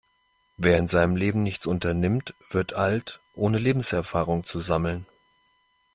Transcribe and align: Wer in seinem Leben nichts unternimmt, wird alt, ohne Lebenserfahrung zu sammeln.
Wer 0.57 0.79
in 0.79 0.87
seinem 0.87 1.15
Leben 1.15 1.43
nichts 1.43 1.67
unternimmt, 1.67 2.33
wird 2.49 2.73
alt, 2.73 3.19
ohne 3.35 3.59
Lebenserfahrung 3.59 4.43
zu 4.43 4.57
sammeln. 4.57 5.05